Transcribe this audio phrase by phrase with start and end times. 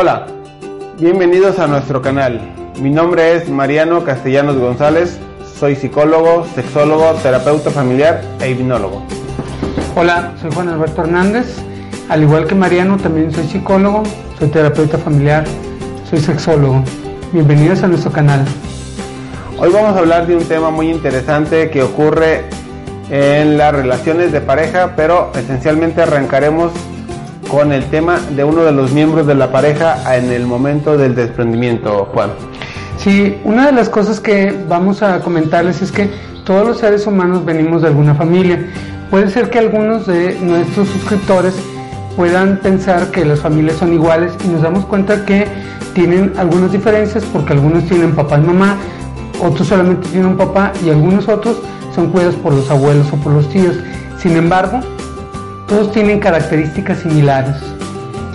[0.00, 0.26] Hola,
[1.00, 2.40] bienvenidos a nuestro canal.
[2.80, 5.18] Mi nombre es Mariano Castellanos González,
[5.58, 9.02] soy psicólogo, sexólogo, terapeuta familiar e hipnólogo.
[9.96, 11.46] Hola, soy Juan Alberto Hernández.
[12.08, 14.04] Al igual que Mariano, también soy psicólogo,
[14.38, 15.44] soy terapeuta familiar,
[16.08, 16.84] soy sexólogo.
[17.32, 18.44] Bienvenidos a nuestro canal.
[19.58, 22.44] Hoy vamos a hablar de un tema muy interesante que ocurre
[23.10, 26.70] en las relaciones de pareja, pero esencialmente arrancaremos
[27.48, 31.14] con el tema de uno de los miembros de la pareja en el momento del
[31.14, 32.30] desprendimiento, Juan.
[32.98, 36.10] Sí, una de las cosas que vamos a comentarles es que
[36.44, 38.66] todos los seres humanos venimos de alguna familia.
[39.10, 41.54] Puede ser que algunos de nuestros suscriptores
[42.16, 45.46] puedan pensar que las familias son iguales y nos damos cuenta que
[45.94, 48.76] tienen algunas diferencias porque algunos tienen papá y mamá,
[49.40, 51.56] otros solamente tienen un papá y algunos otros
[51.94, 53.76] son cuidados por los abuelos o por los tíos.
[54.18, 54.80] Sin embargo,
[55.68, 57.56] todos tienen características similares.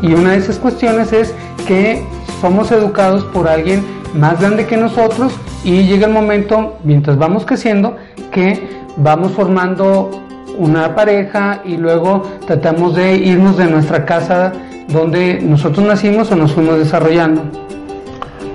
[0.02, 1.34] Y una de esas cuestiones es
[1.68, 2.06] que
[2.42, 7.96] somos educados por alguien más grande que nosotros y llega el momento, mientras vamos creciendo,
[8.32, 10.12] que vamos formando
[10.58, 14.54] una pareja y luego tratamos de irnos de nuestra casa
[14.90, 17.44] donde nosotros nacimos o nos fuimos desarrollando.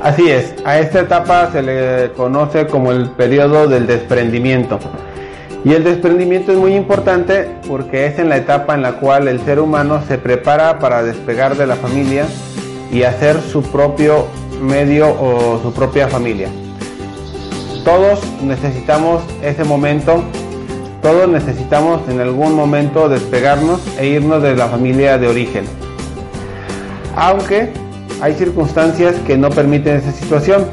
[0.03, 4.79] Así es, a esta etapa se le conoce como el periodo del desprendimiento.
[5.65, 9.41] Y el desprendimiento es muy importante porque es en la etapa en la cual el
[9.41, 12.27] ser humano se prepara para despegar de la familia
[12.93, 14.27] y hacer su propio
[14.63, 16.49] medio o su propia familia.
[17.85, 20.23] Todos necesitamos ese momento,
[21.03, 25.65] todos necesitamos en algún momento despegarnos e irnos de la familia de origen.
[27.17, 27.73] Aunque
[28.21, 30.67] hay circunstancias que no permiten esa situación.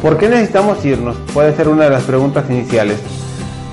[0.00, 1.16] ¿Por qué necesitamos irnos?
[1.32, 2.98] Puede ser una de las preguntas iniciales.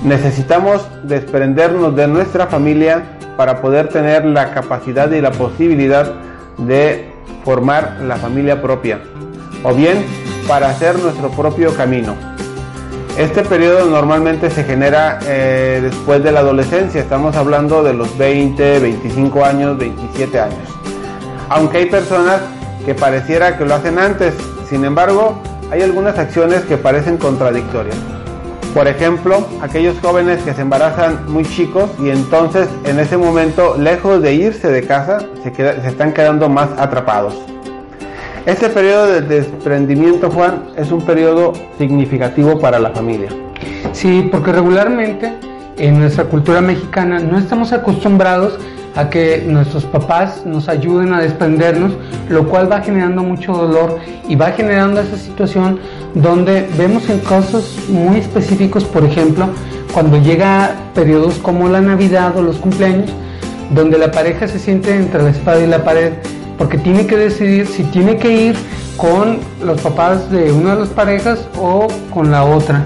[0.02, 3.02] Necesitamos desprendernos de nuestra familia
[3.36, 6.14] para poder tener la capacidad y la posibilidad
[6.56, 7.12] de
[7.44, 9.00] formar la familia propia
[9.62, 10.04] o bien
[10.48, 12.14] para hacer nuestro propio camino.
[13.18, 18.78] Este periodo normalmente se genera eh, después de la adolescencia, estamos hablando de los 20,
[18.78, 20.58] 25 años, 27 años.
[21.50, 22.40] Aunque hay personas
[22.86, 24.34] que pareciera que lo hacen antes,
[24.68, 27.96] sin embargo, hay algunas acciones que parecen contradictorias.
[28.74, 34.22] Por ejemplo, aquellos jóvenes que se embarazan muy chicos y entonces en ese momento, lejos
[34.22, 37.34] de irse de casa, se, están quedando más atrapados.
[38.46, 43.28] Este periodo de desprendimiento, Juan, es un periodo significativo para la familia.
[43.92, 45.34] Sí, porque regularmente
[45.76, 48.58] en nuestra cultura mexicana no estamos acostumbrados
[48.96, 51.92] a que nuestros papás nos ayuden a desprendernos,
[52.28, 55.78] lo cual va generando mucho dolor y va generando esa situación
[56.14, 59.48] donde vemos en casos muy específicos, por ejemplo,
[59.92, 63.10] cuando llega periodos como la Navidad o los cumpleaños,
[63.70, 66.12] donde la pareja se siente entre la espada y la pared,
[66.58, 68.56] porque tiene que decidir si tiene que ir
[68.96, 72.84] con los papás de una de las parejas o con la otra.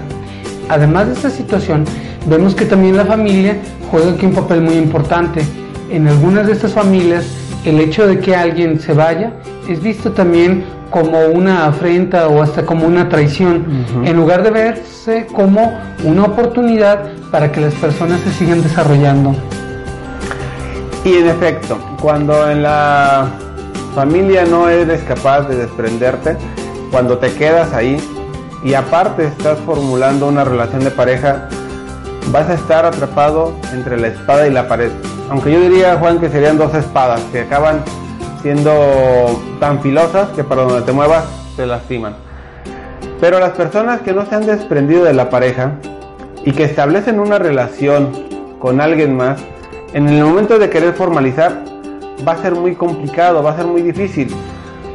[0.69, 1.83] Además de esta situación,
[2.27, 3.57] vemos que también la familia
[3.91, 5.41] juega aquí un papel muy importante
[5.89, 7.25] en algunas de estas familias
[7.65, 9.33] el hecho de que alguien se vaya
[9.67, 13.65] es visto también como una afrenta o hasta como una traición,
[14.03, 19.35] en lugar de verse como una oportunidad para que las personas se sigan desarrollando.
[21.03, 23.27] Y en efecto, cuando en la
[23.93, 26.37] familia no eres capaz de desprenderte,
[26.91, 27.97] cuando te quedas ahí
[28.63, 31.49] y aparte estás formulando una relación de pareja,
[32.31, 34.91] vas a estar atrapado entre la espada y la pared.
[35.29, 37.83] Aunque yo diría, Juan, que serían dos espadas que acaban
[38.41, 38.71] siendo
[39.59, 41.25] tan filosas que para donde te muevas
[41.55, 42.15] te lastiman.
[43.19, 45.71] Pero las personas que no se han desprendido de la pareja
[46.43, 48.11] y que establecen una relación
[48.59, 49.41] con alguien más,
[49.93, 51.63] en el momento de querer formalizar,
[52.27, 54.33] va a ser muy complicado, va a ser muy difícil.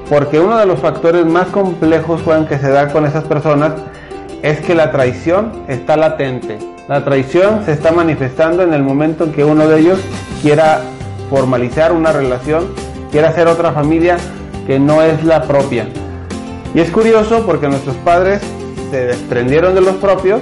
[0.09, 3.73] Porque uno de los factores más complejos, Juan, que se da con esas personas
[4.43, 6.59] es que la traición está latente.
[6.89, 10.01] La traición se está manifestando en el momento en que uno de ellos
[10.43, 10.81] quiera
[11.29, 12.67] formalizar una relación
[13.11, 14.17] quiere hacer otra familia
[14.67, 15.87] que no es la propia.
[16.75, 18.41] Y es curioso porque nuestros padres
[18.91, 20.41] se desprendieron de los propios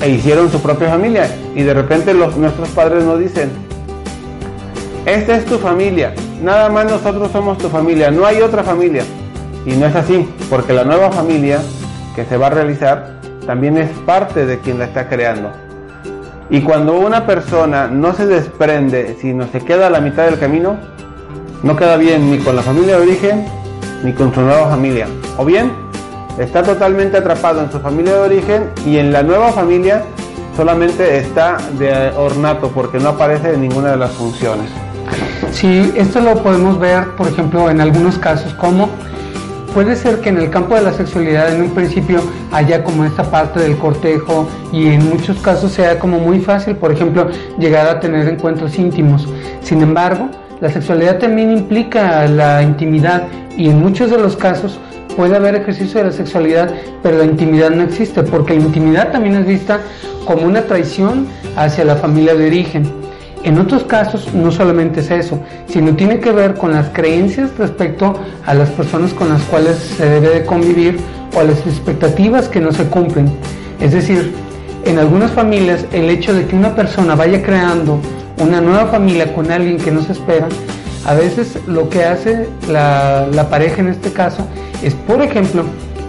[0.00, 1.28] e hicieron su propia familia.
[1.54, 3.50] Y de repente nuestros padres nos dicen,
[5.04, 9.04] esta es tu familia, nada más nosotros somos tu familia, no hay otra familia.
[9.66, 11.60] Y no es así, porque la nueva familia
[12.18, 13.12] que se va a realizar
[13.46, 15.52] también es parte de quien la está creando.
[16.50, 20.78] Y cuando una persona no se desprende, sino se queda a la mitad del camino,
[21.62, 23.46] no queda bien ni con la familia de origen
[24.02, 25.06] ni con su nueva familia.
[25.36, 25.70] O bien
[26.40, 30.02] está totalmente atrapado en su familia de origen y en la nueva familia
[30.56, 34.68] solamente está de ornato porque no aparece en ninguna de las funciones.
[35.52, 38.88] Sí, esto lo podemos ver, por ejemplo, en algunos casos como
[39.78, 42.20] puede ser que en el campo de la sexualidad en un principio
[42.50, 46.90] haya como esta parte del cortejo y en muchos casos sea como muy fácil, por
[46.90, 47.28] ejemplo,
[47.60, 49.28] llegar a tener encuentros íntimos.
[49.62, 50.30] Sin embargo,
[50.60, 54.80] la sexualidad también implica la intimidad y en muchos de los casos
[55.16, 59.36] puede haber ejercicio de la sexualidad, pero la intimidad no existe, porque la intimidad también
[59.36, 59.78] es vista
[60.24, 62.97] como una traición hacia la familia de origen.
[63.44, 65.38] En otros casos no solamente es eso,
[65.68, 70.08] sino tiene que ver con las creencias respecto a las personas con las cuales se
[70.08, 70.98] debe de convivir
[71.34, 73.30] o a las expectativas que no se cumplen.
[73.80, 74.34] Es decir,
[74.84, 78.00] en algunas familias el hecho de que una persona vaya creando
[78.38, 80.48] una nueva familia con alguien que no se espera,
[81.06, 84.46] a veces lo que hace la, la pareja en este caso
[84.82, 85.62] es, por ejemplo,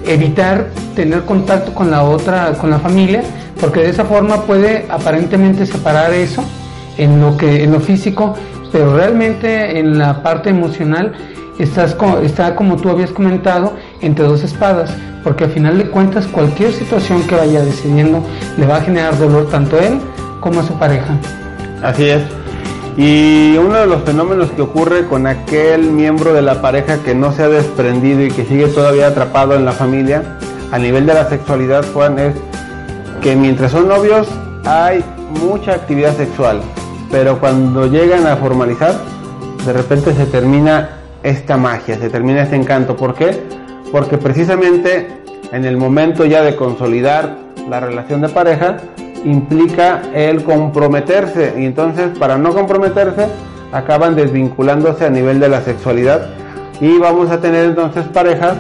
[0.08, 3.22] evitar tener contacto con la otra, con la familia,
[3.62, 6.44] porque de esa forma puede aparentemente separar eso
[7.00, 8.36] en lo que, en lo físico,
[8.72, 11.14] pero realmente en la parte emocional
[11.58, 14.92] estás está como tú habías comentado entre dos espadas,
[15.24, 18.24] porque al final de cuentas cualquier situación que vaya decidiendo
[18.58, 20.00] le va a generar dolor tanto a él
[20.40, 21.18] como a su pareja.
[21.82, 22.22] Así es.
[22.98, 27.32] Y uno de los fenómenos que ocurre con aquel miembro de la pareja que no
[27.32, 30.38] se ha desprendido y que sigue todavía atrapado en la familia,
[30.72, 32.36] a nivel de la sexualidad, Juan, es
[33.22, 34.28] que mientras son novios
[34.66, 36.62] hay mucha actividad sexual,
[37.12, 38.94] pero cuando llegan a formalizar,
[39.66, 40.90] de repente se termina
[41.24, 42.96] esta magia, se termina este encanto.
[42.96, 43.44] ¿Por qué?
[43.92, 45.20] Porque precisamente
[45.52, 48.78] en el momento ya de consolidar la relación de pareja,
[49.26, 53.28] implica el comprometerse y entonces para no comprometerse
[53.72, 56.30] acaban desvinculándose a nivel de la sexualidad
[56.80, 58.56] y vamos a tener entonces parejas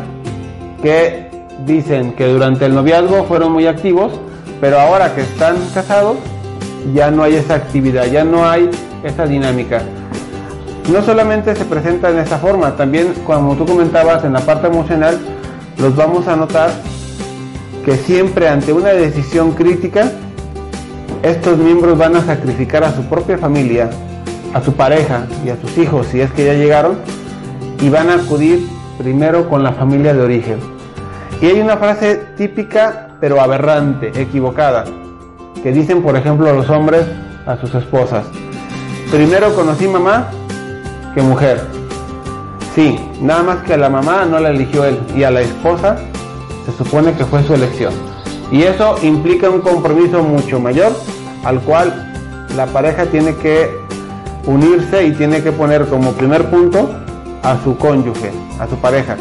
[0.84, 1.30] que
[1.66, 4.12] dicen que durante el noviazgo fueron muy activos
[4.60, 6.18] pero ahora que están casados
[6.94, 8.70] ya no hay esa actividad ya no hay
[9.04, 9.82] esa dinámica
[10.92, 15.18] no solamente se presenta en esta forma también como tú comentabas en la parte emocional
[15.78, 16.72] los vamos a notar
[17.86, 20.12] que siempre ante una decisión crítica
[21.24, 23.90] estos miembros van a sacrificar a su propia familia,
[24.54, 26.98] a su pareja y a sus hijos si es que ya llegaron
[27.82, 28.66] y van a acudir
[28.98, 30.60] primero con la familia de origen.
[31.42, 34.86] Y hay una frase típica pero aberrante, equivocada,
[35.64, 37.06] que dicen por ejemplo los hombres
[37.46, 38.26] a sus esposas.
[39.12, 40.28] Primero conocí mamá
[41.14, 41.62] que mujer.
[42.76, 45.98] Sí, nada más que a la mamá no la eligió él y a la esposa
[46.66, 47.94] se supone que fue su elección.
[48.52, 50.92] Y eso implica un compromiso mucho mayor
[51.44, 52.14] al cual
[52.56, 53.70] la pareja tiene que
[54.46, 56.90] unirse y tiene que poner como primer punto
[57.44, 59.18] a su cónyuge, a su pareja.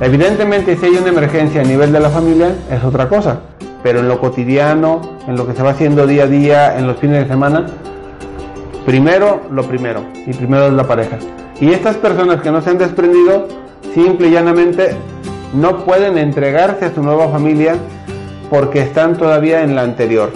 [0.00, 3.40] Evidentemente si hay una emergencia a nivel de la familia es otra cosa,
[3.82, 6.96] pero en lo cotidiano, en lo que se va haciendo día a día, en los
[6.96, 7.66] fines de semana,
[8.84, 11.18] primero lo primero y primero es la pareja.
[11.60, 13.48] Y estas personas que no se han desprendido,
[13.94, 14.96] simple y llanamente
[15.54, 17.76] no pueden entregarse a su nueva familia
[18.50, 20.30] porque están todavía en la anterior.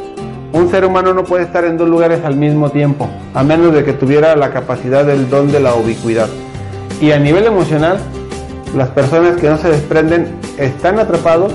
[0.53, 3.85] Un ser humano no puede estar en dos lugares al mismo tiempo, a menos de
[3.85, 6.29] que tuviera la capacidad del don de la ubicuidad.
[7.01, 7.99] Y a nivel emocional,
[8.77, 10.27] las personas que no se desprenden
[10.59, 11.53] están atrapados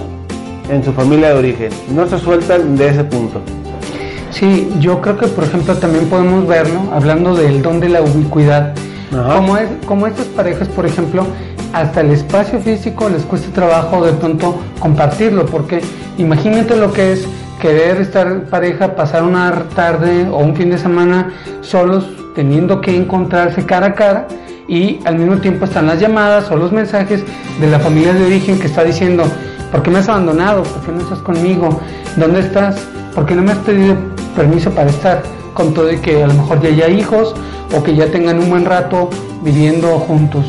[0.69, 3.41] en su familia de origen, no se sueltan de ese punto.
[4.31, 8.73] Sí, yo creo que por ejemplo también podemos verlo, hablando del don de la ubicuidad,
[9.11, 11.25] como, es, como estas parejas, por ejemplo,
[11.71, 15.81] hasta el espacio físico les cuesta trabajo de pronto compartirlo, porque
[16.17, 17.27] imagínate lo que es
[17.61, 23.65] querer estar pareja, pasar una tarde o un fin de semana solos, teniendo que encontrarse
[23.65, 24.27] cara a cara
[24.67, 27.23] y al mismo tiempo están las llamadas o los mensajes
[27.59, 29.23] de la familia de origen que está diciendo,
[29.71, 30.63] ¿por qué me has abandonado?
[30.63, 31.79] ¿Por qué no estás conmigo?
[32.15, 32.77] ¿Dónde estás?
[33.13, 33.95] ¿Por qué no me has pedido
[34.35, 35.23] permiso para estar?
[35.53, 37.33] Con todo y que a lo mejor ya haya hijos
[37.75, 39.09] o que ya tengan un buen rato
[39.41, 40.45] viviendo juntos.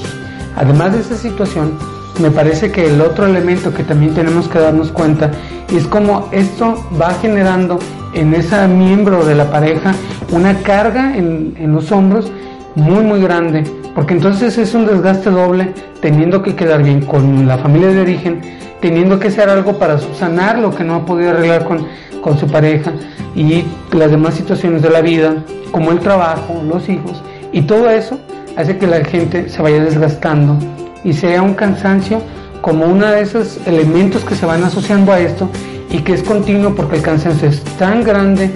[0.57, 1.73] Además de esa situación,
[2.21, 5.31] me parece que el otro elemento que también tenemos que darnos cuenta
[5.75, 7.79] es como esto va generando
[8.15, 9.95] en ese miembro de la pareja
[10.31, 12.33] una carga en, los hombros
[12.75, 13.65] muy muy grande
[13.97, 15.73] porque entonces es un desgaste doble,
[16.03, 18.43] teniendo que quedar bien con la familia de origen,
[18.83, 21.87] teniendo que hacer algo para subsanar lo que no ha podido arreglar con,
[22.21, 22.93] con su pareja
[23.35, 25.37] y las demás situaciones de la vida,
[25.71, 27.23] como el trabajo, los hijos,
[27.53, 28.21] y todo eso
[28.59, 30.59] hace que la gente se vaya desgastando
[31.03, 32.21] y sea un cansancio
[32.61, 35.49] como uno de esos elementos que se van asociando a esto
[35.91, 38.51] y que es continuo porque el cansancio es tan grande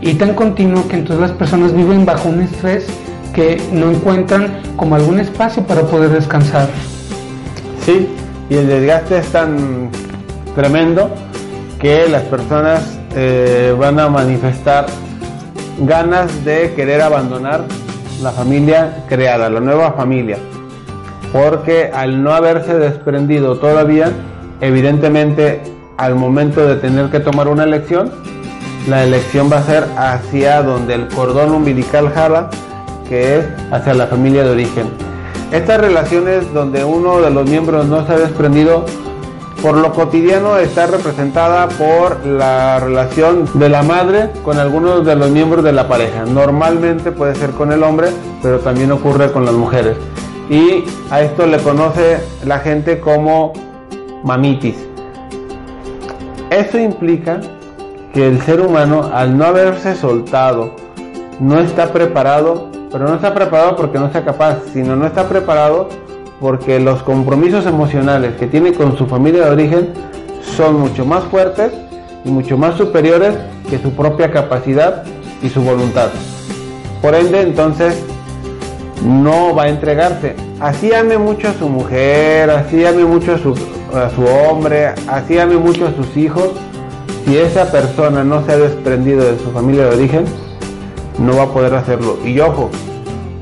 [0.00, 2.86] y tan continuo que entonces las personas viven bajo un estrés
[3.34, 6.68] que no encuentran como algún espacio para poder descansar.
[7.84, 8.08] Sí,
[8.48, 9.90] y el desgaste es tan
[10.54, 11.10] tremendo
[11.80, 14.86] que las personas eh, van a manifestar
[15.80, 17.64] ganas de querer abandonar
[18.22, 20.38] la familia creada, la nueva familia,
[21.32, 24.10] porque al no haberse desprendido todavía,
[24.60, 25.60] evidentemente
[25.96, 28.10] al momento de tener que tomar una elección,
[28.88, 32.50] la elección va a ser hacia donde el cordón umbilical jala,
[33.08, 34.86] que es hacia la familia de origen.
[35.52, 38.84] Estas relaciones donde uno de los miembros no ha desprendido,
[39.62, 45.30] por lo cotidiano está representada por la relación de la madre con algunos de los
[45.30, 46.24] miembros de la pareja.
[46.26, 48.08] Normalmente puede ser con el hombre,
[48.42, 49.96] pero también ocurre con las mujeres.
[50.50, 53.54] Y a esto le conoce la gente como
[54.22, 54.76] mamitis.
[56.50, 57.40] Eso implica
[58.12, 60.76] que el ser humano, al no haberse soltado,
[61.40, 65.88] no está preparado, pero no está preparado porque no sea capaz, sino no está preparado
[66.38, 69.88] porque los compromisos emocionales que tiene con su familia de origen
[70.56, 71.72] son mucho más fuertes
[72.24, 73.34] y mucho más superiores
[73.68, 75.02] que su propia capacidad
[75.42, 76.10] y su voluntad.
[77.02, 78.00] Por ende, entonces,
[79.04, 80.36] no va a entregarse.
[80.60, 83.54] Así ame mucho a su mujer, así ame mucho a su,
[83.92, 86.50] a su hombre, así ame mucho a sus hijos,
[87.24, 90.43] si esa persona no se ha desprendido de su familia de origen,
[91.18, 92.18] no va a poder hacerlo.
[92.24, 92.70] Y ojo,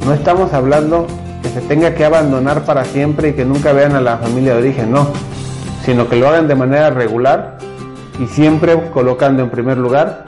[0.06, 1.06] no estamos hablando
[1.42, 4.58] que se tenga que abandonar para siempre y que nunca vean a la familia de
[4.58, 5.08] origen, no,
[5.84, 7.58] sino que lo hagan de manera regular
[8.18, 10.24] y siempre colocando en primer lugar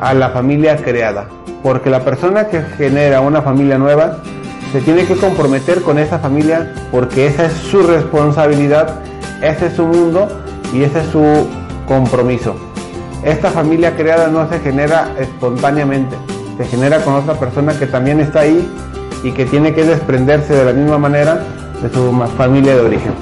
[0.00, 1.26] a la familia creada.
[1.62, 4.18] Porque la persona que genera una familia nueva
[4.72, 9.00] se tiene que comprometer con esa familia porque esa es su responsabilidad,
[9.42, 10.28] ese es su mundo
[10.72, 11.48] y ese es su
[11.86, 12.56] compromiso.
[13.22, 16.16] Esta familia creada no se genera espontáneamente,
[16.56, 18.66] se genera con otra persona que también está ahí
[19.22, 21.42] y que tiene que desprenderse de la misma manera
[21.82, 23.12] de su familia de origen.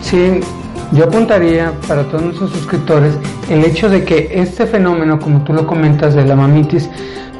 [0.00, 0.40] Sí,
[0.92, 3.14] yo apuntaría para todos nuestros suscriptores
[3.48, 6.88] el hecho de que este fenómeno, como tú lo comentas, de la mamitis,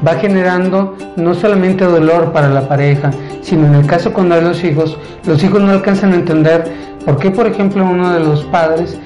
[0.05, 3.11] va generando no solamente dolor para la pareja,
[3.41, 6.73] sino en el caso cuando hay los hijos, los hijos no alcanzan a entender
[7.05, 8.97] por qué, por ejemplo, uno de los padres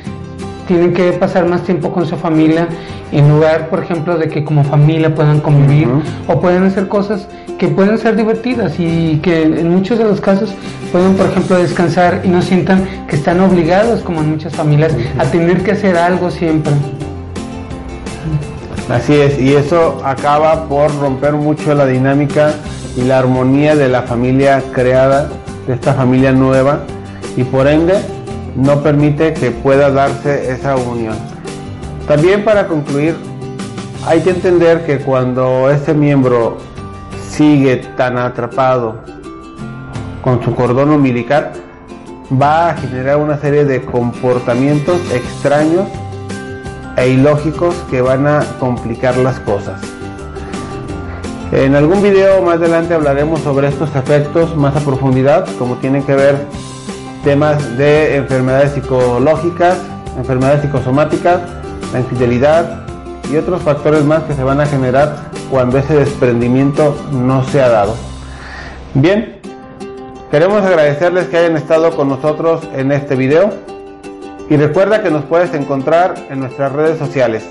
[0.67, 2.67] tienen que pasar más tiempo con su familia
[3.11, 5.87] en lugar, por ejemplo, de que como familia puedan convivir
[6.27, 10.53] o pueden hacer cosas que pueden ser divertidas y que en muchos de los casos
[10.91, 15.23] pueden, por ejemplo, descansar y no sientan que están obligados, como en muchas familias, a
[15.25, 16.73] tener que hacer algo siempre.
[18.89, 22.53] Así es, y eso acaba por romper mucho la dinámica
[22.95, 25.29] y la armonía de la familia creada,
[25.65, 26.81] de esta familia nueva,
[27.35, 27.95] y por ende
[28.57, 31.15] no permite que pueda darse esa unión.
[32.07, 33.15] También para concluir,
[34.05, 36.57] hay que entender que cuando este miembro
[37.29, 38.95] sigue tan atrapado
[40.23, 41.51] con su cordón umbilical,
[42.41, 45.85] va a generar una serie de comportamientos extraños
[46.97, 49.79] e ilógicos que van a complicar las cosas.
[51.51, 56.15] En algún video más adelante hablaremos sobre estos efectos más a profundidad, como tienen que
[56.15, 56.45] ver
[57.27, 59.77] temas de enfermedades psicológicas,
[60.17, 61.41] enfermedades psicosomáticas,
[61.91, 62.85] la infidelidad
[63.29, 65.13] y otros factores más que se van a generar
[65.51, 67.97] cuando ese desprendimiento no se ha dado.
[68.93, 69.41] Bien,
[70.31, 73.49] queremos agradecerles que hayan estado con nosotros en este video
[74.49, 77.45] y recuerda que nos puedes encontrar en nuestras redes sociales.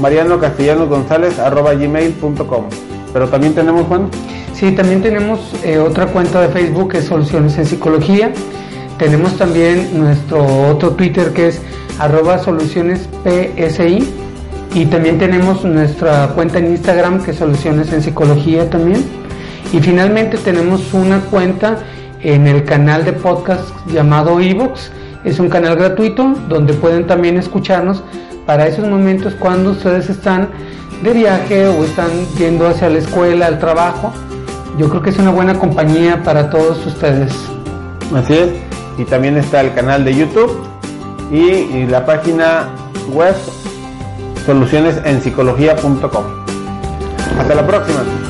[0.00, 2.64] mariano castellanos gonzález arroba gmail.com.
[3.12, 4.08] Pero también tenemos, Juan.
[4.54, 8.32] Sí, también tenemos eh, otra cuenta de Facebook que es Soluciones en Psicología.
[8.98, 11.60] Tenemos también nuestro otro Twitter que es
[11.98, 14.06] arroba soluciones PSI.
[14.74, 19.04] Y también tenemos nuestra cuenta en Instagram que es Soluciones en Psicología también.
[19.72, 21.78] Y finalmente tenemos una cuenta
[22.22, 24.90] en el canal de podcast llamado Evox.
[25.24, 28.02] Es un canal gratuito donde pueden también escucharnos
[28.46, 30.48] para esos momentos cuando ustedes están
[31.02, 34.12] de viaje o están yendo hacia la escuela, al trabajo.
[34.78, 37.32] Yo creo que es una buena compañía para todos ustedes.
[38.14, 38.50] Así es.
[38.98, 40.64] Y también está el canal de YouTube
[41.30, 42.68] y, y la página
[43.12, 43.34] web
[44.46, 46.24] solucionesenpsicología.com.
[47.38, 48.25] Hasta la próxima.